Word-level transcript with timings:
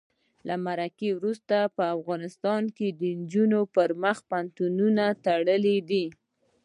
له 0.47 0.55
مرګه 0.65 1.09
وروسته 1.17 1.55
په 1.75 1.83
افغانستان 1.95 2.61
کې 2.77 2.87
د 2.99 3.01
نجونو 3.19 3.59
پر 3.75 3.89
مخ 4.03 4.17
پوهنتونونه 4.29 5.05
تړلي 5.25 5.77
دي. 5.89 6.05